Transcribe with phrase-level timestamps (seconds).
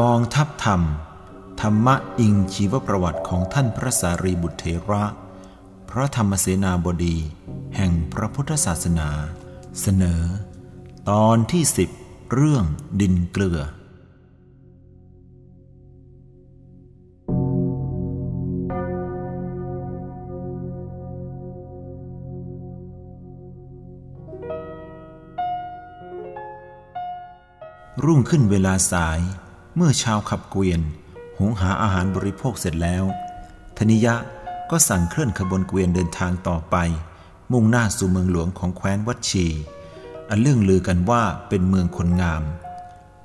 [0.00, 0.82] กองทัพธรรม
[1.60, 5.04] ธรรมะอิงชีวประวัติของท่านพระสารีบุตรเถระ
[5.90, 7.16] พระธรรมเสนาบดี
[7.76, 9.08] แห่งพระพุทธศาสนา
[9.80, 10.22] เสนอ
[11.10, 11.90] ตอนที่สิบ
[12.32, 12.64] เรื่อง
[13.00, 13.60] ดินเกลือ
[28.04, 29.20] รุ่งขึ้นเวลาสาย
[29.76, 30.80] เมื่อชาวขับเกวียน
[31.38, 33.04] หุงหาอาหารบริโภคเสร็จแล้ว
[33.78, 34.14] ธนิยะ
[34.70, 36.76] ก็สั่งเคลื่อนขบวนเกวียนเดินทางต่อไป
[37.52, 39.46] มุ่งหน้าสู่เมืองหลวงของแคว้นวัดชี
[40.28, 42.42] อันเรื่องลือกันว่าเป็นเมืองคนงาม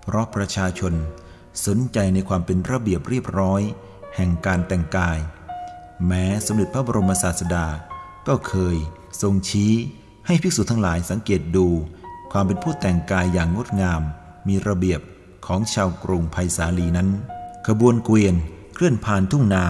[0.02, 0.94] เพราะประชาชน
[1.66, 3.62] สนใจในความเป็นระเบียบเรียบร้อย
[4.16, 5.18] แห่งการแต่งกาย
[6.08, 7.68] แม้สมเด็จพระบรมศาสดา
[8.28, 8.78] ก็เคย
[9.22, 9.74] ทรงชี้
[10.28, 11.68] ให้ภิกษุทั้งหลายสังเกตดู
[12.32, 14.02] ความเป็นผู้แต่งกายอย่างงดงาม
[14.48, 15.02] มีระเบียบ
[15.46, 17.10] ของชาวกรุงไผ่สาลีนั้น
[17.68, 18.36] ขบวนเกวียน
[18.74, 19.66] เคลื่อนผ่านทุ่งนา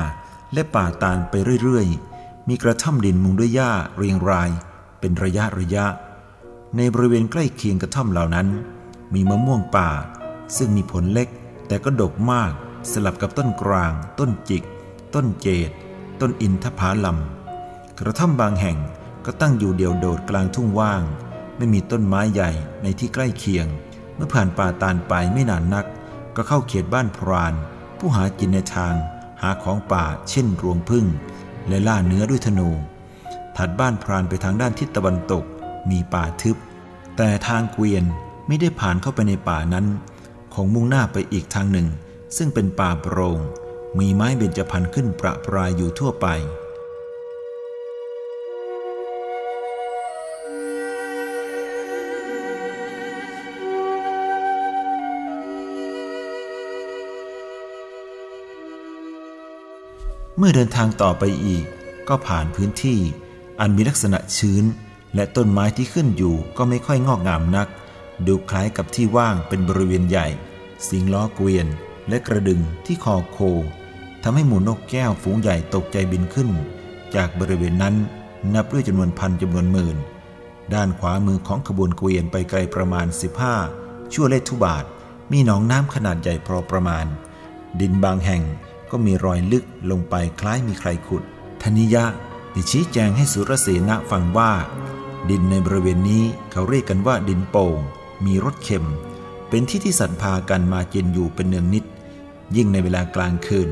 [0.54, 4.50] และป่าตาลไปเรื่อยๆ มีกระท่อมดินมุงด้วยหญ้าเรียงราย
[5.00, 5.86] เป็นระยะระยะ
[6.78, 8.48] ในบริเวณใกล้เคียงกระท่อมเหล่านั้น
[9.14, 9.90] มีมะม่วงป่า
[10.58, 11.28] ซึ่งมีผลเล็ก
[11.68, 12.52] แต่ก็ดกมาก
[12.92, 14.64] สลับกับต้นกลาง ต้นจิก
[15.16, 15.72] ต้นเจด
[16.22, 17.18] ต้นอินทผาลัม
[18.00, 18.78] กระท่อมบางแห่ง
[19.26, 21.03] ก็ตั้งอยู่เดี่ยวโดดกลางทุ่งว่าง
[21.58, 23.68] ไม่มีต้นไม้ใหญ่ในที่ใกล้เคียง
[24.16, 25.86] เมื่อผ่านป่าตาลไปไม่นานนัก
[26.36, 27.54] ก็เข้าเขตบ้านพราน
[27.98, 28.94] ผู้หากินในทาง
[29.42, 31.06] หาของป่าเช่นรวงพึ่ง
[31.68, 32.70] และล่าเนื้อด้วยธนู
[33.58, 35.44] ถัดบ้านพรานไปทางด้านทิศตะวันตก
[35.90, 36.58] มีป่าทึบ
[37.18, 38.04] แต่ทางเกวียน
[38.48, 39.86] ไม่ได้ผ่านเข้าไปในป่านั้น
[40.54, 41.88] คงมุ่งหน้าไปอีกทางหนึ่ง
[42.38, 43.40] ซึ่งเป็นป่าโปรง่ง
[44.00, 46.28] มีไม้เบญจพรรณขึ้นประปรายอยู่ทั่วไป
[60.38, 61.66] เมื่อเดินทางต่อไปอีก
[62.09, 63.00] ก็ผ่านพื้นที่
[63.59, 64.63] อันมีลักษณะชื้น
[65.16, 67.68] และต้นไม้ที่ขึ้นอยู่ก็ไม่ค่อยงอกงามนัก
[68.28, 70.28] ดูคล้ายกับที่ว่างเป็นบริเวณใหญ่
[70.88, 71.68] สิงล้อเกวียน
[72.09, 73.38] และกระดึงที่คอโค
[74.24, 76.50] ทำให้หมูนกแก้วฝูงใหญ่ตกใจบินขึ้น
[77.16, 77.95] จากบริเวณนั้น
[78.53, 79.97] นับด้วยจำนวนพันจำนวนหมื่น
[80.74, 83.07] ด้านขวามือของขบวนเกวียนไปไกลประมาณ
[83.62, 84.85] 15 ชั่วเลทุบาท
[85.31, 87.06] มีหนองน้ำขนาดใหญ่พอประมาณ
[87.79, 88.44] ดินบางแห่ง
[88.97, 91.23] ก็มีรอยลึกลงไปคล้ายมีใครขุด
[91.61, 92.06] ธนิยะ
[92.51, 94.51] ได้ชี้แจงให้สุรเสนะฟังว่า
[95.29, 97.79] ดินในบริเวณนี้เขาเรียกกันว่าดินโป่ง
[98.25, 98.88] มีรสเค็ม
[99.50, 101.85] เป็นที่ที่สัตว์พากันมาเจนอยู่เป็นเนืองนิด
[102.56, 103.69] ยิ่งในเวลากลางคืน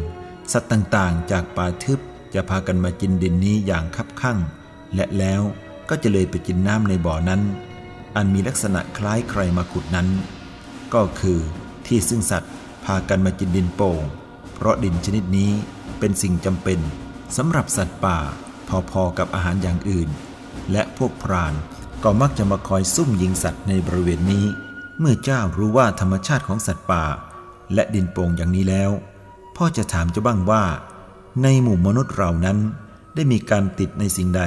[0.51, 1.99] สัตว์ต่างๆ จากป่าทึบ
[2.33, 4.39] จะพากันมากินดินนี้อย่างคับคั่ง
[4.95, 5.41] และแล้ว
[5.89, 7.41] ก็จะเลยไปกินน้ำในบ่อนั้น
[8.15, 10.07] อันมีลักษณะคล้ายใครมาขุดนั้น
[10.93, 11.39] ก็คือ
[11.85, 12.53] ที่ซึ่งสัตว์
[12.85, 14.03] พากันมากินดินโป่ง
[14.53, 15.51] เพราะดินชนิดนี้
[15.99, 16.79] เป็นสิ่งจำเป็น
[17.37, 18.19] สำหรับสัตว์ป่า
[18.91, 20.09] พอๆกับอาหารอย่างอื่น
[20.71, 21.53] และพวกพราน
[22.03, 24.45] ก็มักจะมาคอยซุ่มยิงสัตว์ในบริเวณนี้
[24.99, 27.03] เมื่อเจ้ารู้ว่าธรรมชาติของสัตว์ป่า
[27.73, 28.91] และดินโป่งอย่างนี้แล้ว
[29.55, 30.63] พ่อจะถามเจ้าบ้างว่า
[31.43, 32.57] ในหมู่มนุษย์เรานั้น
[33.15, 34.43] ได้มีการติดในสิ่งใด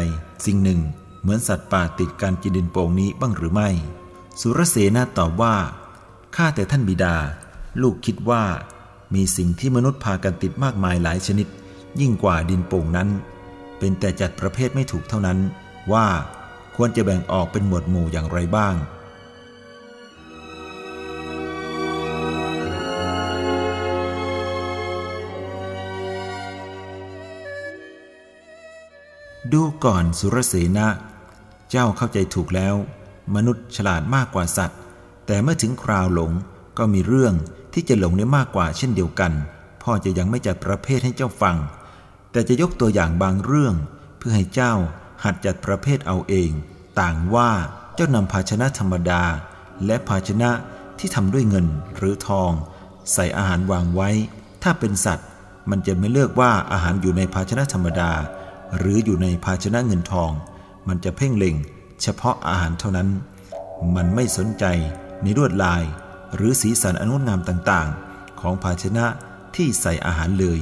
[0.47, 0.81] สิ่งหนึ่ง
[1.21, 3.71] เหมือนสัตว์ป่าติดการกินดินโป่งนี้บ้างหรือไม่
[4.41, 5.57] สุรเสนาตอบว่า
[6.37, 7.17] ข้าแต่ท่านบิดา
[7.83, 8.45] ลูกคิดว่า
[9.15, 11.47] มีสิ่งที่มนุษย์พากันติดมากมายหลายชนิด
[12.01, 13.09] ยิ่งกว่าดินโป่งนั้น
[13.79, 15.39] เป็นแต่จัดประเภทไม่ถูกเท่านั้น
[15.93, 16.07] ว่า
[16.77, 18.75] ควรจะแบ่งออกเป็นหมวดหมู่อย่างไรบ้าง
[29.53, 30.89] ดูก่อนสุรเสนะ
[31.71, 32.75] เจ้าเข้าใจถูกแล้ว
[33.35, 34.79] มนุษย์ฉลาดมากกว่าสัตว์
[35.27, 36.33] แต่เมื่อถึงคราวหลง
[36.79, 37.35] ก็มีเรื่อง
[37.79, 39.33] ที่จะหลงได้มากกว่าเช่นเดียวกัน
[39.83, 41.57] พ่อจะยังไม่จัดประเภทให้เจ้าฟัง
[42.33, 43.75] แต่จะยกตัวอย่างบางเรื่อง
[44.19, 44.73] เพื่อให้เจ้า
[45.25, 46.51] หัดจัดประเภทเอาเอง
[47.01, 47.51] ต่างว่า
[47.95, 49.23] เจ้านำภาชนะธรรมดา
[49.87, 50.51] และภาชนะ
[50.99, 52.51] ที่ทำด้วยเงินหรือทอง
[53.13, 54.11] ใส่อาหารวางไว้
[54.63, 55.29] ถ้าเป็นสัตว์
[55.71, 58.11] มันจะไม่เลือกว่าอาหารอยู่ในภาชนะธรรมดา
[58.79, 60.31] หรืออยู่ในภาชนะเงินทอง
[60.89, 61.57] มันจะเพ่งเล็ง
[62.03, 63.09] เฉพาะอาหารเท่านั้น
[63.95, 64.65] มันไม่สนใจ
[65.23, 65.83] ในลวดลาย
[66.35, 69.07] หรือสีสันอนงดงามต่างๆ ของภาชนะ
[69.55, 70.61] ที่ใส่อาหารเลย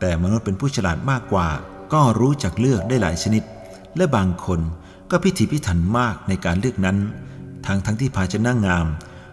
[0.00, 1.48] แต่มนุษย์เป็นผู้ฉลาดมากกว่า
[1.92, 3.42] ก็รู้จักเลือกได้หลายชนิด
[3.96, 4.60] และบางคน
[5.10, 6.98] ก็พิถีพิถันมากในการเลือกนั้น
[7.66, 8.86] ทั้งทั้งที่ภาชนะงาม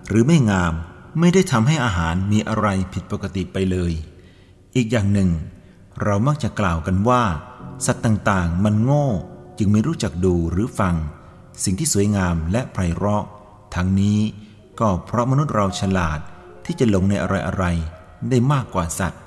[0.08, 0.74] หรือไม่งาม
[1.20, 3.92] ไม่ได้ทำให้อาหารมีอะไรผิดปกติไปเลย
[4.76, 5.30] อีกอย่างหนึ่ง
[6.04, 7.24] เรามักจะกล่าวกันว่า
[7.86, 9.08] สัตว์ต่างๆ มันโง่
[9.58, 10.96] จึงไม่รู้จักดูหรือฟัง
[11.64, 13.26] สิ่งที่สวยงามและไพเราะ
[13.76, 14.20] ทั้งนี้
[14.82, 16.20] ก็เพราะมนุษย์เราฉลาด
[16.66, 19.22] ที่จะหลงในอะไรๆได้มากกว่าสัตว์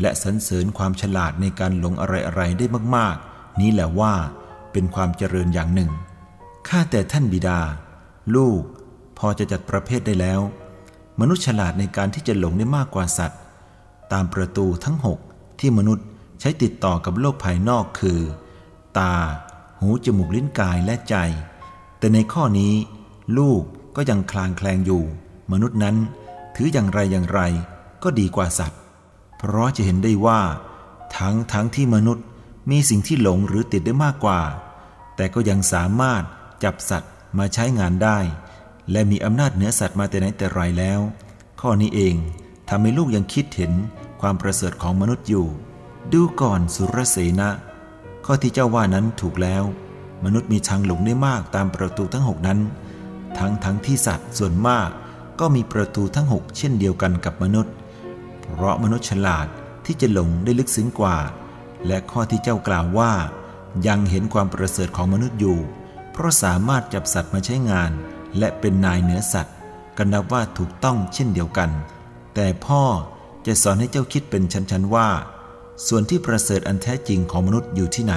[0.00, 2.66] และสรรเสริญความฉลาดในการหลงอะไรๆได้
[2.96, 4.14] มากๆ นี้แหละว่า
[4.72, 5.90] เป็นความเจริญอย่างหนึ่ง
[6.68, 7.60] ข้าแต่ท่านบิดา
[8.36, 8.62] ลูก
[9.18, 10.40] พอจะจัดประเภทได้แล้ว
[11.20, 13.40] มนุษย์ฉลาดในการที่จะหลงได้มากกว่าสัตว์
[14.12, 15.18] ตามประตูทั้งหก
[15.60, 16.06] ที่มนุษย์
[16.40, 18.20] ใช้ติดต่อกับโลกภายนอกคือ
[18.98, 19.14] ตา
[19.80, 21.16] หู จมูก ลิ้นกายและใจ
[21.98, 22.74] แต่ในข้อนี้
[23.38, 23.62] ลูก
[23.96, 25.02] ก็ยังคลางแคลงอยู่
[25.52, 25.96] มนุษย์นั้น
[26.56, 27.40] ถืออย่างไรอย่างไร
[28.02, 28.80] ก็ดีกว่าสัตว์
[29.38, 30.40] เพราะจะเห็นได้ว่า
[31.16, 32.24] ทั้งทั้งที่มนุษย์
[32.70, 34.40] มีสิ่งที่หลงหรือติดได้มากกว่า
[35.16, 36.22] แต่ก็ยังสามารถ
[36.64, 38.18] จับสัตว์มาใช้งานได้
[38.90, 41.00] และมีอำนาจเหนือสัตว์มาแต่ไหนแต่ไรแล้ว
[41.60, 42.14] ข้อนี้เอง
[42.68, 43.72] ทำให้ลูกยังคิดเห็น
[44.20, 45.46] ความประเสริฐของมนุษย์อยู่
[46.12, 47.50] ดูก่อนสุรเสนะ
[48.26, 49.64] ข้อที่เจ้าว่านั้นถูกแล้ว
[50.24, 52.58] มนุษย์มีทางหลงได้มากตามประตูทั้งหกนั้น
[53.38, 54.88] ทั้งทั้งที่สัตว์ส่วนมาก
[55.40, 57.74] ก็มีประตูทั้งหกเช่นเดียวกันกับมนุษย์
[58.40, 59.46] เพราะมนุษย์ฉลาด
[59.84, 61.16] ที่จะหลงได้ลึกซึ้งกว่า
[61.86, 63.12] และข้อที่เจ้ากล่าวว่า
[63.86, 65.58] ยังเห็นความประเสริฐของมนุษย์อยู่
[66.12, 67.90] เพราะสามารถจับสัตว์มาใช้งาน
[68.38, 69.54] และเป็นนายเหนือสัตว์
[69.96, 71.70] กันนับว่าถูกต้องเช่นเดียวกัน
[72.34, 72.82] แต่พ่อ
[73.46, 75.08] จะสอนให้เจ้าคิดเป็นชั้นๆว่า
[75.86, 78.14] ส่วนที่ประเสริฐอันแท้จริงของมนุษย์อยู่ที่ไหน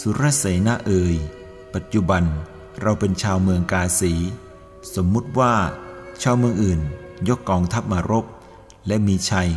[0.00, 1.16] สุรเสนาเอ่ย
[1.74, 2.24] ปัจจุบัน
[2.80, 4.12] เราเป็นชาวเมืองกาสี
[4.94, 5.54] สมมุติว่า
[6.22, 6.80] ชาวเมืองอื่น
[7.28, 8.24] ยกกองทัพมารบ
[8.86, 9.50] และมีชัย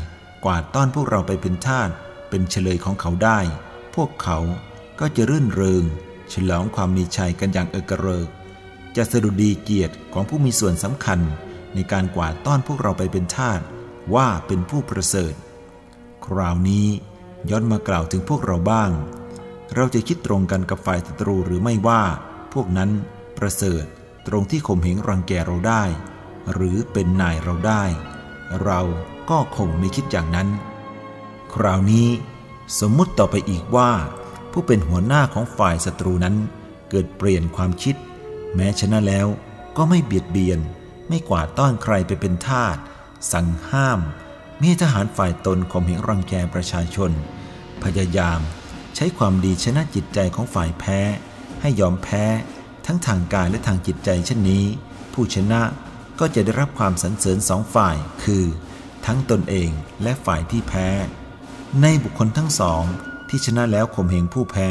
[0.45, 1.89] กวาดต้อนพวกเราไปเป็นทาส
[2.29, 3.39] เป็นเฉลยของเขาได้
[3.95, 4.37] พวกเขา
[4.99, 5.83] ก็จะรื่นเริง
[6.33, 8.29] ฉลองความมีชัยกันอย่างเอกเริก
[8.95, 11.19] จะสดุดีเกียรติของผู้มีส่วนสำคัญ
[11.73, 13.59] ในการกวาดต้อนพวกเราไปเป็นทาส
[14.15, 15.33] ว่าเป็นผู้ประเสริฐ
[16.25, 16.87] คราวนี้
[17.49, 18.91] ย้อนมากล่าวถึงพวกเราบ้าง
[19.75, 22.03] เราจะคิดตรงกันกับฝ่ายศัตรูหรือไม่ว่า
[22.53, 22.89] พวกนั้น
[23.37, 23.83] ประเสริฐ
[24.27, 25.83] ตรงที่ข่มเหงรังแกเราได้
[26.53, 27.83] หรือเป็นนายเราได้
[28.63, 28.81] เรา
[29.29, 30.49] ก็คงไม่คิดอย่างนั้น
[31.53, 32.07] คราวนี้
[32.79, 33.91] สมมุติต่อไปอีกว่า
[34.51, 36.35] ผู้เป็นหัวหน้าของฝ่ายศัตรูนั้น
[36.89, 37.95] เกิดเปลี่ยนความคิด
[38.55, 39.27] แม้ชนะแล้ว
[39.77, 40.59] ก็ไม่เบียดเบียน
[41.09, 42.77] ไม่กวาดต้อนใครไปเป็นทาส
[43.31, 43.99] สั่งห้าม
[44.61, 47.11] มีทหารฝ่ายตนข่มเหงรังแกประชาชน
[47.83, 48.39] พยายาม
[48.95, 50.99] ใช้ความดีชนะจิตใจของฝ่ายแพ้
[51.61, 52.25] ให้ยอมแพ้
[52.85, 54.65] ทั้งทางกายและทางจิตใจเช่นนี้
[55.13, 55.61] ผู้ชนะ
[56.19, 58.45] ก็จะได้รับความสรรเสริญสองฝ่าย คือ
[59.05, 59.69] ทั้งตนเอง
[60.03, 60.87] และฝ่ายที่แพ้
[61.81, 62.83] ในบุคคลทั้งสอง
[63.29, 64.69] ที่ชนะแล้วข่มเหงผู้แพ้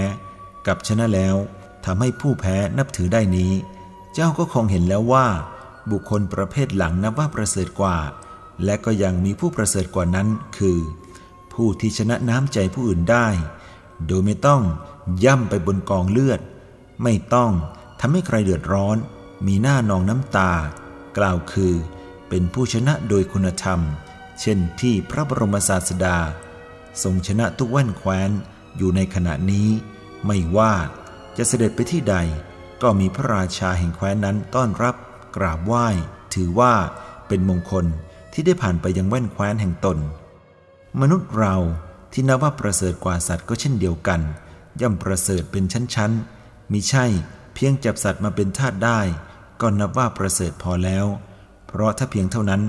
[0.66, 1.36] กับชนะแล้ว
[1.84, 3.52] ทำให้ผู้แพ้นับถือได้นี้
[4.14, 5.26] เจ้าก็คงเห็นแล้วว่า
[5.90, 7.98] บุคคลประเภทหลังนับว่าประเสริฐกว่า
[8.64, 10.28] และก็ยังมีผู้ประเสริฐกว่านั้น
[10.58, 10.78] คือ
[11.52, 13.26] ผู้ที่ชนะน้ำใจผู้อื่นได้
[14.06, 14.62] โดยไม่ต้อง
[15.24, 16.40] ย่ำไปบนกองเลือด
[17.02, 17.52] ไม่ต้อง
[18.00, 18.96] ทำให้ใครเดือดร้อน
[19.46, 20.52] มีหน้านองน้ำตา
[21.18, 21.74] กล่าวคือ
[22.28, 23.80] เป็นผู้ชนะโดยคุณธรรม
[24.40, 26.18] เช่นที่พระบรมศาสดา
[27.02, 28.30] ทรงชนะทุกแว่นแคว้น
[28.76, 29.68] อยู่ในขณะนี้
[30.26, 30.74] ไม่ว่า
[31.36, 32.16] จะเสด็จไปที่ใด
[32.82, 34.94] ก็มีพระราชาแห่งแคว้นนั้นต้อนรับ
[35.36, 35.86] กราบไหว้
[36.34, 36.74] ถือว่า
[37.28, 37.84] เป็นมงคล
[38.32, 39.98] ที่ได้ผ่านไปยังแว่นแคว้นแห่งตน
[41.00, 41.56] มนุษย์เรา
[42.12, 44.20] ที่นับว่าประเสริฐกว่าสัตว์ก็เช่นเดียวกัน
[44.80, 47.06] ย่อมประเสริฐเป็นชั้นๆมิใช่
[47.54, 49.00] เพียงจับสัตว์มาเป็นทาสได้
[49.60, 51.06] ก็นับว่าประเสริฐพอแล้ว
[51.66, 52.62] เพราะถ้าเพียงเท่านั้น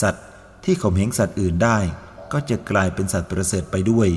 [0.00, 0.24] สัตว์
[0.64, 1.78] ที่ข่มเหงสัตว์อื่นได้
[2.32, 4.08] ก็จะกลายเป็นสัตว์ประเสริฐไปด้วย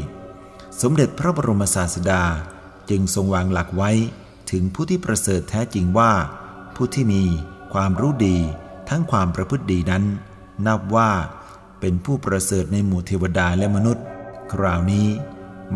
[0.81, 2.23] สมเด็จพระบรมศาสดา
[2.89, 3.91] จึงทรงวางหลักไว้
[4.51, 6.11] ถึงผู้ที่ประเสริฐแท้จริงว่า
[6.75, 7.23] ผู้ที่มี
[7.73, 8.37] ความรู้ดี
[8.89, 10.03] ทั้งความประพฤติดีนั้น
[10.67, 11.11] นับว่า
[11.79, 14.05] เป็นผู้ประเสริฐในหมู่เทวดาและมนุษย์
[14.53, 15.07] คราวนี้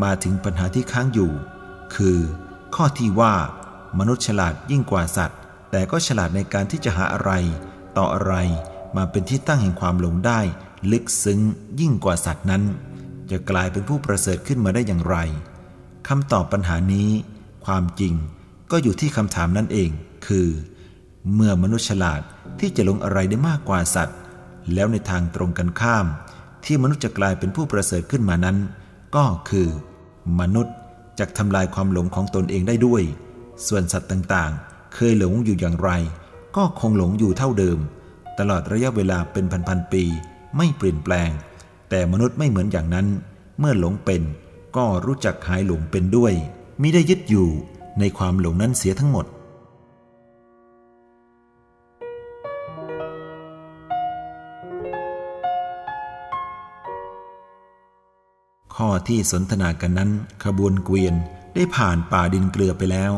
[0.04, 1.32] มาถึงปัญหาที่ค้างอยู่
[1.96, 2.20] คือ
[2.76, 3.34] ข้อที่ว่า
[4.00, 5.40] มนุษย์ฉลาดยิ่งกว่าสัตว์
[5.72, 7.32] แต่ก็ฉลาดในการที่จะหาอะไร
[7.98, 8.34] ต่ออะไร
[8.98, 10.40] มาเป็นที่ตั้งแห่งความหลงได้
[10.92, 11.40] ลึกซึ้ง
[11.80, 12.64] ยิ่งกว่าสัตว์นั้น
[13.32, 15.18] จะกลายเป็นผู้ประเสริฐขึ้นมาได้อย่างไร
[16.08, 17.10] คำตอบปัญหานี้
[17.66, 18.14] ความจริง
[18.72, 19.90] ก็อยู่ที่คำถามนั่นเอง
[20.28, 20.48] คือ
[21.34, 22.22] เมื่อมนุษย์ฉลาด
[22.60, 24.18] ที่จะลงอะไรได้มากกว่าสัตว์
[24.74, 26.06] แล้วในทางตรงกันข้าม
[26.68, 28.58] ที่มนุษย์จะกลายเป็นผู้ประเสริฐขึ้นมานั้น
[29.16, 29.68] ก็คือ
[30.40, 30.76] มนุษย์
[31.20, 33.04] จะทำลายความหลงของตนเองได้ด้วย
[33.68, 35.90] ส่วนสัตว์ต่างๆ เคยหลงอยู่อย่างไร
[36.56, 37.80] ก็คงหลงอยู่เท่าเดิม
[38.40, 40.04] ตลอดระยะเวลาเป็นพันๆปี
[40.58, 41.30] ไม่เปลี่ยนแปลง
[41.90, 43.08] แต่มนุษย์ไม่เหมือนอย่างนั้น
[43.60, 44.22] เมื่อหลงเป็น
[44.78, 46.34] ก็รู้จักหายหลงเป็นด้วย
[46.82, 47.48] มิได้ยึดอยู่
[48.00, 49.26] ในความหลงนั้นเสียทั้งหมด
[58.78, 60.12] ข้อที่สนทนากันนั้น
[60.44, 61.16] ขบวนเกวียน
[61.56, 63.14] ได้ผ่านป่าดินเกลือไปแล้ว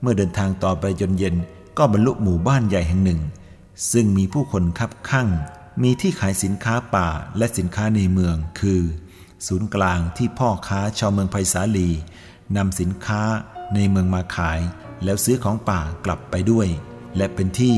[0.00, 1.34] เมื่อเดินทางต่อไปจนเย็น
[1.78, 3.20] ก็บรรลุหมู่บ้านใหญ่แห่งหนึ่ง
[3.92, 5.28] ซึ่งมีผู้คนคับข้าง
[5.82, 7.08] มีที่ขายสินค้าป่า
[7.38, 8.82] และสินค้าในเมือง คือ
[9.46, 11.88] ศูนย์กลางที่พ่อค้าชาวเมืองไผ่สาลี
[12.56, 13.22] นำสินค้า
[13.74, 14.60] ในเมืองมาขาย
[15.04, 16.68] แล้วซื้อของป่ากลับไปด้วย
[17.16, 17.76] และเป็นที่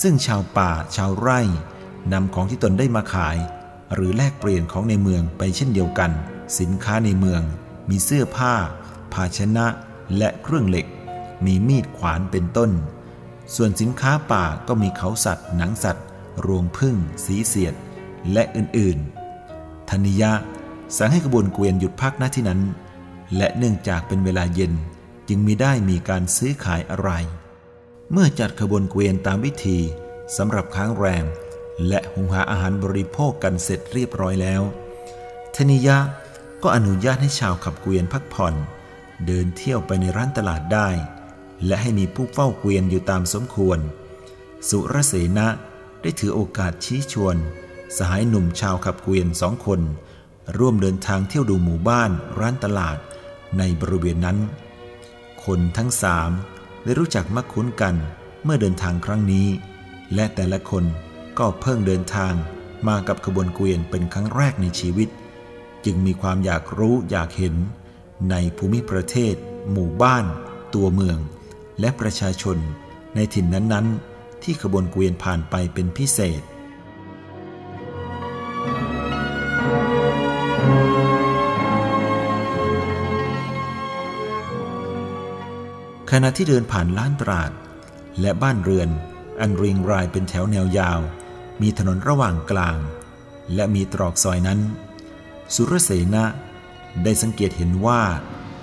[0.00, 1.40] ซึ่งชาวป่าชาวไร่
[2.12, 3.36] นำของที่ตนได้มาขาย
[3.94, 6.12] หรือแลกเปลี่ยนของในเมืองไปเช่นเดียวกัน
[6.58, 7.42] สินค้าในเมือง
[7.90, 8.54] มีเสื้อผ้า
[9.12, 9.66] ภาชนะ
[10.16, 10.86] และเครื่องเหล็ก
[11.44, 12.70] มีมีดขวานเป็นต้น
[13.54, 16.06] ส่วนสินค้าป่าก็มีเขาสัตว์ หนังสัตว์
[16.46, 17.74] รวงพึ่ง สีเสียด
[18.32, 20.32] และอื่นๆธนิยะ
[20.96, 22.60] สั่งให้ขบวนเกวียนหยุดพักณที่นั้น
[23.36, 24.72] และเนื่องจากเป็นเวลาเย็น
[25.28, 27.10] จึงมีได้มีการซื้อขายอะไร
[28.12, 29.78] เมื่อจัดขบวนเกวียนตามวิธี
[30.36, 31.26] สำหรับค้างแรม
[31.88, 34.62] และหุงหาอาหารบริโภคกันเสร็จเรียบร้อยแล้ว
[35.56, 35.98] ธนิยะ
[36.68, 38.54] ก็อนุญาตให้ชาวขับเกวียนพักผ่อน
[39.26, 40.88] เดินเที่ยวไปในร้านตลาดได้
[41.66, 43.78] และให้มีผู้เฝ้าเกวียนอยู่ตามสมควร
[44.68, 45.48] สุรเสนะ
[46.02, 47.36] ได้ถือโอกาสชี้ชวน
[47.96, 49.80] สหายหนุ่มชาวขับเกวียนสองคน
[50.58, 52.98] ร่วมเดินทางเที่ยวดูหมู่บ้านร้านตลาด
[53.58, 54.38] ในบริเวณนั้น
[55.44, 56.30] คนทั้งสาม
[56.84, 57.94] ได้รู้จักมักคุ้นกัน
[58.44, 59.48] เมื่อเดินทางครั้งนี้
[60.14, 60.84] และแต่ละคน
[61.38, 62.34] ก็เพิ่งเดินทาง
[62.88, 65.10] มากับขบวนเกวียนเป็นครั้งแรกในชีวิต
[65.86, 67.54] จึงมีความอยากรู้อยากเห็น
[68.30, 69.34] ในภูมิประเทศ
[69.72, 70.24] หมู่บ้าน
[70.74, 71.18] ตัวเมือง
[71.80, 72.56] และประชาชน
[73.14, 76.42] ในถิ่นนั้นๆ ที่ขบวนเกวียนผ่านไปเป็นพิเศษ
[86.10, 87.52] ขณะที่เดินผ่านล้านตราด
[88.20, 88.88] และบ้านเรือน
[89.40, 91.00] อันเรียงรายเป็นแถวแนวยาว
[91.62, 92.78] มีถนนระหว่างกลาง
[93.54, 94.60] และมีตรอกซอยนั้น
[95.54, 96.24] สุรเสนะ
[97.02, 98.00] ได้สังเกตเห็นว่า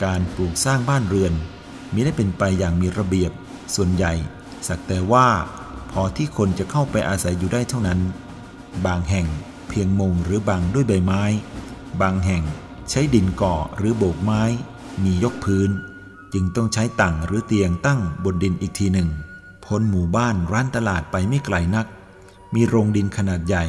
[0.03, 1.33] การปลูกสร้างบ้านเรือน
[1.93, 3.31] มีได้เป็นไปอย่างมีระเบียบ
[3.75, 4.13] ส่วนใหญ่
[4.67, 5.27] สักแต่ว่า
[5.91, 7.99] พอที่คนจะเข้าไปอาศัยอยู่ได้เท่านั้น
[8.85, 9.27] บางแห่ง
[9.69, 11.23] เพียงมุงหรือบังด้วยใบไม้
[12.01, 12.43] บางแห่ง
[12.89, 14.41] ใช้ดินก่อหรือโบกไม้
[15.03, 15.69] มียกพื้น
[16.33, 19.09] จึงต้องใช้ตั่งหรือเตียงตั้งบนดินอีกทีหนึ่ง
[19.65, 21.87] พ้นหมู่บ้านร้านตลาดไปไม่ไกลนัก
[22.55, 23.65] มีโรงดินขนาดใหญ่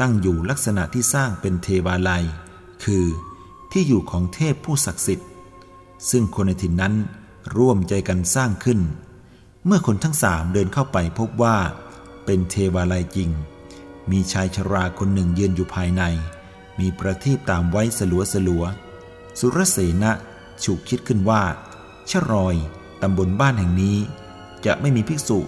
[0.00, 2.24] ตั้งอยู่ลักษณะที่สร้างเป็นเทวาลัย
[2.84, 3.06] คือ
[3.72, 5.28] ที่อยู่ของเทพผู้ศักดิ์สิทธิ์
[6.10, 6.94] ซึ่งคนในถิ่นนั้น
[7.56, 8.80] ร่วมใจกันสร้างขึ้น
[9.66, 11.56] เมื่อคนทั้งสามเดินเข้าไปพบว่า
[12.24, 13.30] เป็นเทวาลัยจริง
[14.10, 16.02] มีชายชราคนหนึ่งยืนอยู่ภายใน
[16.78, 18.64] มีประทีปตามไว้สลัวสลัว
[19.38, 20.12] สุรเสนะ
[20.64, 21.42] ฉุกคิดขึ้นว่า
[22.10, 22.56] ชรอย
[23.02, 23.96] ตำบลบ้านแห่งนี้
[24.66, 25.38] จะไม่มีภิกษุ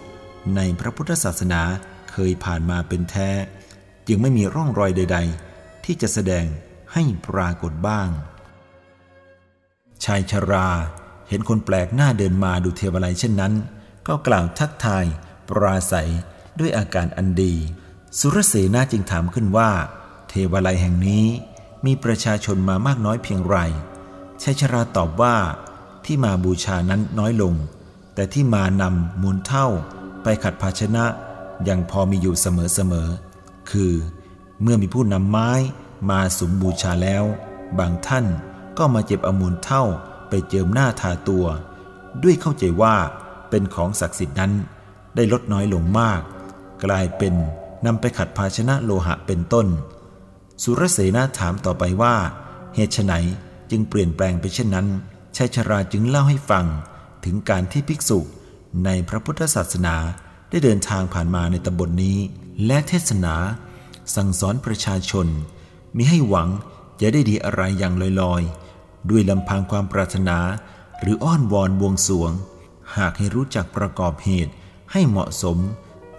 [0.56, 1.62] ในพระพุทธศาสนา
[2.10, 3.30] เคยผ่านมาเป็นแท้
[4.08, 5.18] จึงไม่มีร่องรอยใด
[5.52, 6.44] ๆ ที่จะแสดง
[6.92, 8.08] ให้ปรากฏบ้าง
[10.04, 10.68] ชายชรา
[11.28, 13.52] เห็นคนแปลกหน้าเดินมาดูเทวาลัยเช่นนั้น
[14.08, 15.04] ก็กล่าวทักทาย
[15.48, 16.10] ปราศัย
[16.58, 17.54] ด้วยอาการอันดี
[18.18, 19.70] สุรเสนาจึงถามขึ้นว่า
[20.28, 21.26] เทวาลัยแห่งนี้
[21.86, 23.56] มีประชาชนมามากน้อยเพียงไร
[24.42, 25.36] ชายชราตอบว่า
[26.04, 27.54] ที่มาบูชานั้นน้อยลง
[28.14, 29.66] แต่ที่มานำมูลเท่า
[30.22, 31.04] ไปขัดภาชนะ
[31.68, 33.92] ยังพอมีอยู่เสมอๆคือ
[34.62, 35.50] เมื่อมีผู้นำไม้
[36.08, 37.24] มาสุมบูชาแล้ว
[37.78, 38.26] บางท่าน
[38.78, 39.84] ก็มาเจ็บอมูลเท่า
[40.28, 41.46] ไปเจิมหน้าทาตัว
[42.22, 42.96] ด้วยเข้าใจว่า
[43.50, 44.52] เป็นของศักดิ์สิทธิ์นั้น
[45.16, 46.20] ได้ลดน้อยลงมาก
[46.84, 47.34] กลายเป็น
[47.86, 49.66] นำไปขัดภาชนะโลหะเป็นต้น
[50.62, 52.14] สุรเสนาถามต่อไปว่า
[52.74, 53.12] เหตุไฉน
[53.70, 54.88] จึงเปลี่ยนแปลงไปเช่นนั้น
[55.36, 56.66] ชายชราจึงเล่าให้ฟัง
[57.24, 58.18] ถึงการที่ภิกษุ
[58.84, 59.96] ในพระพุทธศาสนา
[60.50, 62.18] ได้เดินทางผ่านมาในตำบลนนี้
[62.66, 63.34] และเทศนา
[64.14, 65.26] สั่งสอนประชาชน
[65.96, 66.48] มิให้หวัง
[67.00, 70.38] จะได้ดีอะไรอย่างลอยๆ ด้วยลำพังความปรารถนา
[71.00, 72.32] หรืออ้อนวอนบวงสวง
[72.96, 74.52] หากให้รู้จักประกอบเหตุ
[74.92, 75.58] ให้เหมาะสม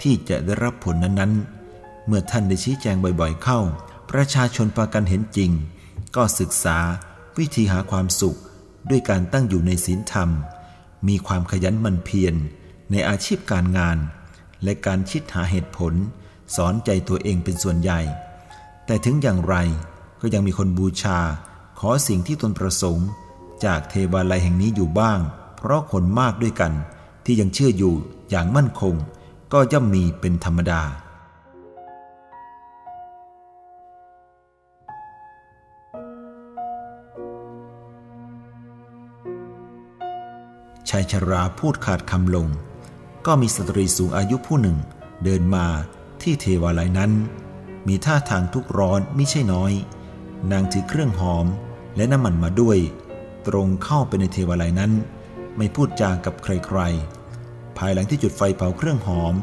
[0.01, 3.59] ที่จะได้รับผลนั้นๆ เมื่อท่านได้ชี้แจงบ่อยๆเข้า
[4.11, 5.51] ประชาชนปากันเห็นจริง
[6.15, 6.77] ก็ศึกษา
[7.37, 8.37] วิธีหาความสุข
[8.89, 10.29] ด้วยการตั้งอยู่ในศีลธรรม
[11.07, 12.35] มีความขยันหมั่นเพียร
[12.91, 13.97] ในอาชีพการงาน
[14.63, 15.93] และการคิดหาเหตุผล
[16.55, 18.01] สอนใจตัวเองเป็นส่วนใหญ่
[18.91, 19.55] แต่ถึงอย่างไร
[20.21, 21.19] ก็ยังมีคนบูชา
[21.79, 23.07] ขอสิ่งที่ตนประสงค์
[23.65, 25.19] จากเทวาลัยแห่งนี้อยู่บ้าง
[25.57, 26.73] เพราะคนมากด้วยกัน
[27.25, 27.93] ที่ยังเชื่ออยู่
[28.29, 28.95] อย่างมั่นคง
[29.53, 30.81] ก็ย่อมมีเป็นธรรมดา
[40.89, 42.47] ชายชราพูดขาดคำลง
[43.25, 44.77] ก็มีสตรีสูงอายุผู้หนึ่ง
[45.23, 45.65] เดินมา
[46.21, 47.13] ที่เทวาลัยนั้น
[47.87, 49.73] มีท่าทางทุกร้อนไม่ใช่น้อย
[50.51, 51.45] นางถือเครื่องหอม
[51.95, 52.77] และน้ำมันมาด้วย
[53.47, 54.91] ตรงเข้าไปในเทวาลัยนั้น
[55.57, 59.33] ไม่พูดจากับใครๆ ภายหลังที่จุดไฟเผาเครื่องหอม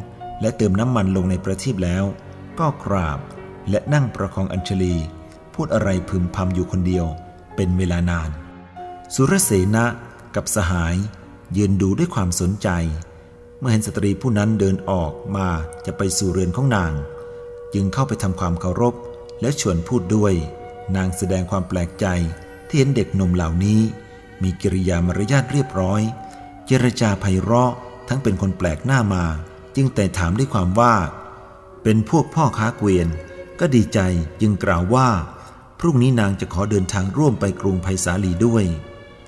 [0.41, 2.05] และเติมน้ำมันลงในประทีปแล้ว
[2.59, 3.21] ก็กราบ
[3.71, 4.97] และนั่งประคองอัญชลี
[5.55, 7.07] พูดอะไรพึมพำอยู่คนเดียว
[7.57, 8.31] เป็นเวลานาน
[9.15, 9.87] สุรเสนะ
[10.35, 10.97] กับสหาย
[11.57, 12.69] ยืนดูด้วยความสนใจ
[13.59, 15.49] เมื่อเห็นสตรีผู้นั้นเดินออกมา
[15.87, 16.93] จะไปสู่เรือนของนาง
[17.75, 18.95] จึงเข้าไปทำความเคารพ
[19.41, 20.35] และชวนพูดด้วย
[20.97, 22.07] นางแสดงความแปลกใจ
[22.69, 23.81] ที่เห็นเด็กหนุ่มเหล่านี้
[24.43, 26.03] มีกิริยามารยาทเรียบร้อย
[26.67, 27.73] เจรจาไพเราะ
[28.09, 29.25] ทั้งเป็นคนแปลกหน้ามา
[29.77, 30.95] จึงแต่ถามด้วยความว่า
[31.83, 33.09] เป็นพวกพ่อค้าเกวียน
[33.61, 33.99] ก็ดีใจ
[34.41, 35.09] จึงกล่าวว่า
[35.81, 38.65] พรุ่งนี้นางจะขอเดินทางร่วมไปกรุงไผ่สาลีด้วย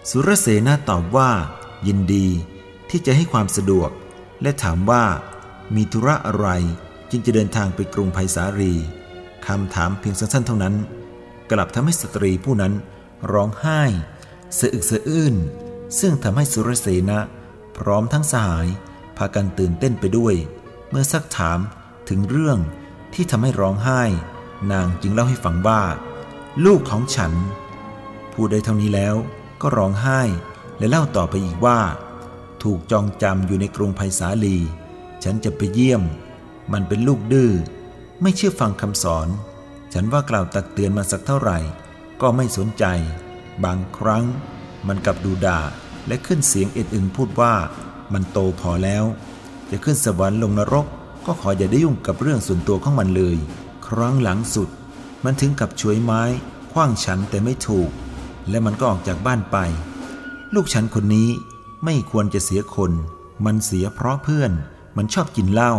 [0.09, 1.31] สุรเสนาตอบว่า
[1.87, 2.27] ยินดี
[2.91, 3.91] ที่จะให้ความสะดวก
[4.43, 5.05] และถามว่า
[5.75, 6.49] มีธุระอะไร
[7.11, 8.75] จึงจะเดินทางไปกรุงไผ่สาลี
[9.47, 10.75] คำถามเพียงสั้นๆเท่านั้น
[11.51, 12.73] กลับทำให้สตรีผู้นั้น
[13.33, 13.81] ร้องไห้
[14.59, 15.35] สะอึกสะอื้น
[16.01, 17.21] ซึ่งทำให้สุรเสนะ
[17.79, 18.67] พร้อมทั้งสหาย
[19.17, 20.35] พากันตื่นเต้นไปด้วย
[20.91, 21.59] เมื่อซักถาม
[22.09, 22.59] ถึงเรื่อง
[23.15, 24.03] ที่ทำให้ร้องไห้
[24.73, 25.83] นางจึงเล่าให้ฟังว่า
[26.65, 27.33] ลูกของฉัน
[28.33, 29.17] พูดได้เท่านี้แล้ว
[29.63, 30.21] ก็ร้องไห้
[30.79, 31.81] และเล่าต่อไปอีกว่า
[32.63, 34.57] ถูกจองจำอยู่ในกรุงไผ่สาลี
[35.25, 36.03] ฉันจะไปเยี่ยม
[36.73, 37.53] มันเป็นลูกดื้อ
[38.23, 39.29] ไม่เชื่อฟังคำสอน
[39.93, 41.59] ฉันว่ากล่าวตักเตือนมาสักเท่าไหร่
[42.21, 42.85] ก็ไม่สนใจ
[43.65, 44.25] บางครั้ง
[44.89, 45.61] มันกลับดูด่า
[46.07, 47.55] และขึ้นเสียงเอ็ดอึงพูดว่า
[48.13, 49.05] มันโตพอแล้ว
[49.71, 50.87] จะขึ้นสวรรค์ลงนรก
[51.27, 53.37] ก็ขออย่าได้ยุ่งกับเรื่องส่วนตัวของมันเลย
[53.87, 54.69] ครั้งหลังสุด
[55.25, 56.23] มันถึงกับช่วยไม้
[56.73, 57.91] คว้างฉันแต่ไม่ถูก
[58.49, 59.57] และมันก็ออกจากบ้านไป
[60.55, 61.29] ลูกฉันคนนี้
[61.85, 62.93] ไม่ควรจะเสียคน
[63.45, 64.53] มันเสียเพราะเพื่อน
[64.97, 65.73] มันชอบกินเหล้า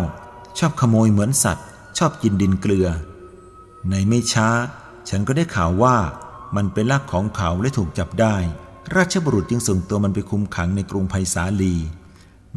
[0.57, 2.87] ชอบขโมยเหมือนสัตว์ ชอบกินดินเกลือ
[3.89, 4.49] ในไม่ช้า
[5.09, 5.97] ฉันก็ได้ข่าวว่า
[6.55, 8.35] มันเป็นลักของเขาและถูกจับได้
[8.95, 11.75] ราชบุรุษจึงส่งตัวมันไปคุมขังในกรุงไผ่สาลี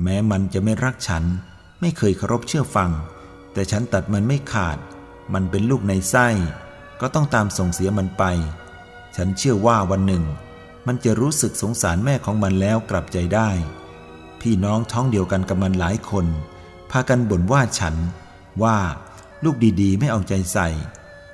[0.03, 1.25] แม้มันจะไม่รักฉัน
[1.81, 2.91] ไม่เคยเคารพเชื่อฟัง
[3.53, 4.79] แต่ฉันตัดมันไม่ขาด
[5.35, 6.29] มันเป็นลูกในไส้
[7.01, 8.25] ก็ต้องตามส่งเสียมันไป
[9.17, 10.25] ฉันเชื่อว่าวันหนึ่ง
[10.87, 13.51] มันจะรู้สึกสงสารแม่ของมันแล้วกลับใจได้
[14.41, 17.95] พี่น้องท้องเดียวกันกับมันหลายคนากันบ่นว่าฉัน
[18.63, 18.79] ว่า
[19.45, 20.69] ลูกดีๆ ไม่เอาใจใส่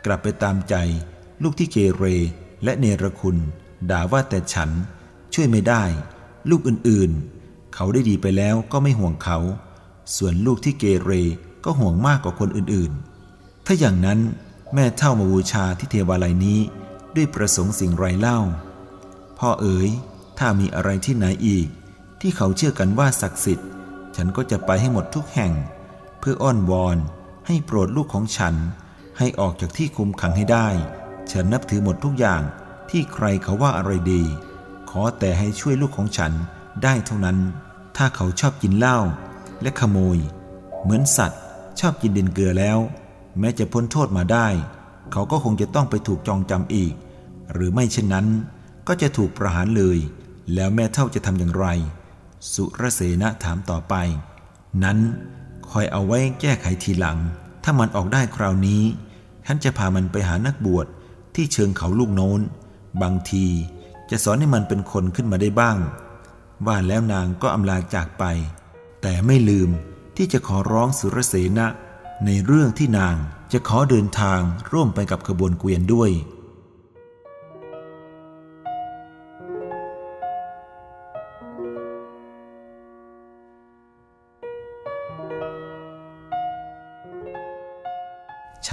[0.05, 0.75] กลับไปตามใจ
[1.43, 2.05] ลูกที่เกเร
[2.65, 3.37] และเนรคุณ
[3.91, 4.71] ด่าว่าแต่ฉัน
[5.35, 5.85] ช่วยไม่ได้
[6.51, 9.39] ลูกอื่นๆ เขาได้ดีไปแล้วก็ไม่ห่วงเขา
[10.17, 11.13] ส่วนลูกที่เกเร
[11.65, 14.21] ก็ห่วงมากกว่าคนอื่นๆ ถ้าอย่างนั้น
[14.75, 16.61] แม่เท่ามาบูชาที่เทวาลัยนี้
[17.17, 18.39] ด้วยประสงค์สิ่งไรเล่า
[19.39, 19.91] พ่อเอ๋ย
[20.39, 21.69] ถ้ามีอะไรที่ไหนอีก
[22.21, 23.69] ที่เขาเชื่อกันว่าศักดิ์สิทธิ์
[24.17, 25.53] ฉันก็จะไปให้หมดทุกแห่ง
[26.19, 26.97] เพื่ออ้อนวอน
[27.47, 28.55] ให้โปรดลูกของฉัน
[29.19, 30.69] ให้ออกจากที่คุมขังให้ได้
[31.33, 32.43] ฉันนับถือหมดทุกอย่าง
[32.91, 34.23] ที่ใครเขาว่าอะไรดี
[34.91, 36.33] ขอแต่ให้ช่วยลูกของฉัน
[36.83, 37.39] ได้เท่านั้น
[37.97, 38.99] ถ้าเขาชอบกินเหล้า
[39.63, 40.19] และขโมย
[40.83, 41.41] เหมือนสัตว์
[41.81, 42.79] ชอบกินดินเกลือแล้ว
[43.39, 44.49] แม้จะพ้นโทษมาได้
[45.13, 46.93] เขาก็คงจะต้องไปถูกจองจำอีก
[47.53, 48.27] หรือไม่เช่นนั้น
[48.89, 49.99] ก็จะถูกประหารเลย
[50.55, 51.67] แล้วแม่เท่าจะทำอย่างไร
[52.55, 53.95] สุรเสนะถามต่อไป
[54.85, 54.99] นั้น
[55.71, 57.19] คอยเอาไว้แก้ไขทีหลัง
[57.65, 58.83] ถ้ามันออกได้คราวนี้
[59.47, 60.87] ฉันจะพามันไปหานักบวช
[61.35, 62.41] ที่เชิงเขาลูกโน้น
[63.03, 63.47] บางที
[64.11, 65.77] จะสอนให้มันเป็นคนขึ้นมาได้บ้าง
[66.67, 68.25] ว่าแล้วนางก็อำลาจากไป
[69.03, 69.71] แต่ไม่ลืม
[70.17, 71.69] ที่จะขอร้องสุรเสนะ
[72.27, 73.17] ในเรื่องที่นาง
[73.53, 74.41] จะขอเดินทาง
[74.73, 76.11] ร่วมไปกับขบวนเกวียนด้วย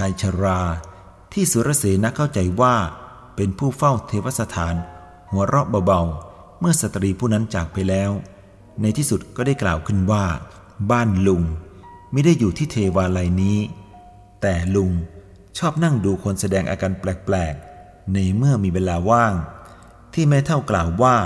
[0.06, 0.60] ายชรา
[1.32, 2.74] ที่สุรเสนะเข้าใจว่า
[3.36, 4.74] เป็นผู้เฝ้าเทวสถาน
[5.30, 8.10] หัวเราะเบาๆ เมื่อสตรีผู้นั้นจากไปแล้ว
[8.80, 10.24] ในที่สุดก็ได้กล่าวขึ้นว่า
[10.90, 11.42] บ้านลุง
[12.12, 13.58] ไม่ได้อยู่ที่เทวาลัยนี้
[14.40, 14.90] แต่ลุง
[15.58, 19.34] ชอบนั่งดูคนแสดงอาการแปลกๆ ในเมื่อมีเวลาว่าง
[20.14, 21.16] ที่แม่เท่ากล่าวว่า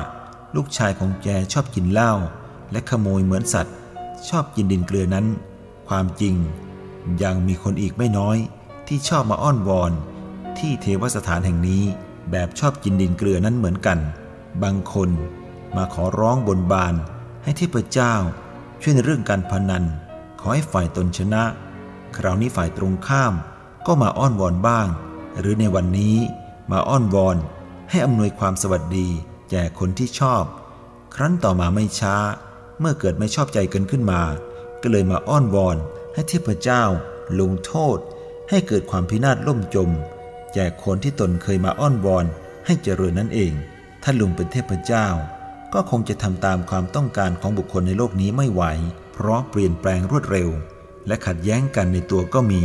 [0.56, 2.12] ลูกชายของแกชอบกินเหล้า
[2.72, 3.76] และขโมยเหมือนสัตว์
[4.28, 5.26] ชอบกินดินเกลือนั้น
[5.88, 6.34] ความจริง
[7.22, 8.38] ยังมีคนอีกไม่น้อย
[8.86, 9.92] ที่ชอบมาอ้อนวอน
[10.58, 11.84] ที่เทวสถานแห่งนี้
[12.30, 13.98] แบบชอบกินดินเกลือนั้นเหมือนกัน
[14.62, 15.10] บางคน
[15.76, 16.94] มาขอร้องบนบาน
[17.42, 18.14] ให้เทพเจ้า
[18.82, 19.84] ช่วยในเรื่องการพนัน
[20.40, 21.44] ขอให้ฝ่ายตนชนะ
[22.16, 23.34] คราวนี้ฝ่ายตรงข้าม
[23.86, 24.86] ก็มาอ้อนวอนบ้าง
[25.38, 26.16] หรือในวันนี้
[26.72, 27.36] มาอ้อนวอน
[27.90, 29.08] ให้อำนวยความสวัสดี
[29.50, 30.44] แก่คนที่ชอบ
[31.14, 32.16] ครั้นต่อมาไม่ช้า
[32.80, 34.22] เมื่อเกิดไม่ชอบใจกันขึ้นมา
[34.82, 35.76] ก็เลยมาอ้อนวอน
[36.14, 36.82] ให้เทพเจ้า
[37.40, 37.98] ลงโทษ
[38.52, 39.90] ให้เกิดความพินาศล่มจม
[40.54, 42.26] แก่คนที่ตนเคยมาอ้อนวอน
[42.66, 43.52] ให้เจริญนั่นเอง
[44.02, 45.06] ถ้าลุงเป็นเทพเจ้า
[45.74, 48.62] ก็คงจะทำตามความต้องการของบุคคลในโลกนี้ไม่ไหว
[49.12, 50.48] เพราะเปลี่ยนแปลงรวดเร็ว
[51.06, 52.62] และขัดแย้งกันในตัวก็มี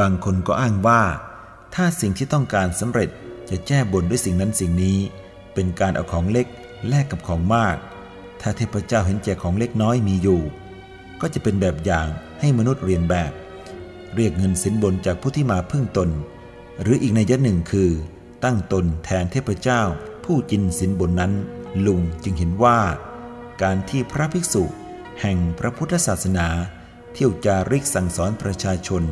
[0.00, 1.02] บางคนก็อ้างว่า
[1.74, 3.10] ถ้าสิ่งที่ต้องการสำเร็จ
[3.50, 4.98] จะแจ้บนด้วยสิ่งนั้นสิ่งนี้
[5.54, 6.46] เป็นการเอาของเล็ก
[6.88, 7.76] แลกกับของมาก
[8.40, 10.40] ถ้าเทพเจ้าเห็นแก่ของเล็กน้อยมีอยู่
[11.20, 12.06] ก็จะเป็นแบบอย่าง
[12.40, 13.32] ให้มนุษย์เรียนแบบ
[14.14, 16.10] เรียกเงินสินบนจากผู้ที่มาพึ่งตน
[16.82, 17.90] หรืออีกในยะหนึ่งคือ
[18.44, 19.82] ตั้งตนแทนเทพเจ้า
[20.24, 21.32] ผู้จินสินบนนั้น
[21.86, 22.78] ลุงจึงเห็นว่า
[23.62, 24.64] การที่พระภิกษุ
[25.20, 26.48] แห่งพระพุทธศาสนา
[27.12, 29.02] เที่ยวจาริกสั่งสอนประชาชน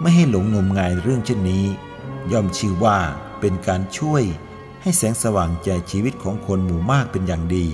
[0.00, 1.64] ไม่ให้หลงงมงายเรื่องเช่นนี้
[2.32, 2.98] ย่อมชื่อว่า
[3.40, 4.22] เป็นการช่วย
[4.82, 7.66] ให้แสงสว่างแก่ชีวิตของคนหมู่มากเป็นอย่างดี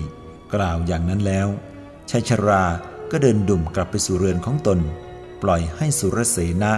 [0.53, 1.47] กล่าวอย่างนั้นแล้ว
[2.09, 2.63] ชายชรา
[3.11, 4.79] ก็เดินดุ่มกลับไปสู่เรือนของตน
[5.47, 6.73] ปล่อยให้สุรเสนะ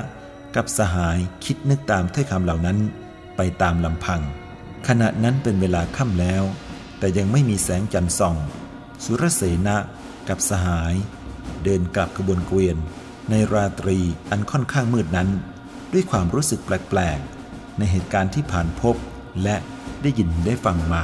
[0.56, 2.78] กับสหายคิดนึกตามถ้อยคำเหล่านั้น
[3.36, 4.22] ไปตามลำพัง
[4.88, 6.44] ขณะนั้นเป็นเวลาค่ำแล้ว
[7.00, 8.36] แต่ยังไม่มีแสงจันทร์ส่อง
[9.04, 9.78] สุรเสนะ
[10.30, 10.94] กับสหาย
[11.64, 12.78] เดินกลับขบวนเกวียน
[13.30, 14.00] ในราตรี
[14.30, 15.30] อันค่อนข้างมืดนั้น
[15.94, 18.96] ด้วยความรู้สึกแปลกๆ ในเหตุการณ์ที่ผ่านพบ
[19.44, 19.56] และ
[20.02, 20.96] ได้ยินได้ฟังม